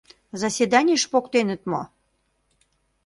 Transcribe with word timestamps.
Заседанийыш 0.41 1.03
поктеныт 1.11 1.61
мо? 1.71 1.81